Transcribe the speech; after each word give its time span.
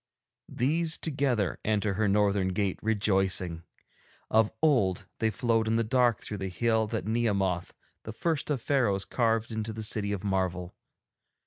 These, 0.49 0.97
together, 0.97 1.59
enter 1.63 1.93
her 1.93 2.07
northern 2.07 2.47
gate 2.53 2.79
rejoicing. 2.81 3.61
Of 4.31 4.49
old 4.59 5.05
they 5.19 5.29
flowed 5.29 5.67
in 5.67 5.75
the 5.75 5.83
dark 5.83 6.21
through 6.21 6.39
the 6.39 6.49
Hill 6.49 6.87
that 6.87 7.05
Nehemoth, 7.05 7.71
the 8.01 8.11
first 8.11 8.49
of 8.49 8.63
Pharaohs, 8.63 9.05
carved 9.05 9.51
into 9.51 9.71
the 9.73 9.83
City 9.83 10.11
of 10.11 10.23
Marvel. 10.23 10.73